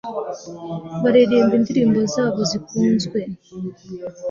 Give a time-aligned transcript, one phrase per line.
[1.03, 3.19] baririmba indirimbo zabo zikunzwe-